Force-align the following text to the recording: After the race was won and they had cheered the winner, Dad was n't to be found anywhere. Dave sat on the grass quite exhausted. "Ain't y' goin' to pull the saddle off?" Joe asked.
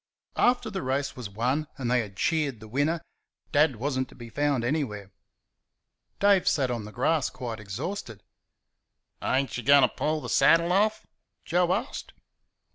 After 0.37 0.71
the 0.71 0.81
race 0.81 1.15
was 1.15 1.29
won 1.29 1.67
and 1.77 1.91
they 1.91 1.99
had 1.99 2.15
cheered 2.15 2.59
the 2.59 2.67
winner, 2.67 3.01
Dad 3.51 3.75
was 3.75 3.99
n't 3.99 4.09
to 4.09 4.15
be 4.15 4.29
found 4.31 4.63
anywhere. 4.63 5.11
Dave 6.19 6.47
sat 6.47 6.71
on 6.71 6.85
the 6.85 6.91
grass 6.91 7.29
quite 7.29 7.59
exhausted. 7.59 8.23
"Ain't 9.21 9.55
y' 9.55 9.61
goin' 9.61 9.83
to 9.83 9.87
pull 9.87 10.19
the 10.19 10.27
saddle 10.27 10.71
off?" 10.71 11.05
Joe 11.45 11.71
asked. 11.71 12.13